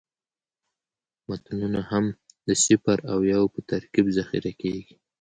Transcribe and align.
متنونه 1.27 1.81
هم 1.91 2.05
د 2.47 2.49
صفر 2.65 2.97
او 3.11 3.19
یو 3.33 3.43
په 3.53 3.59
ترکیب 3.69 4.05
ذخیره 4.17 4.51
کېږي. 4.61 4.93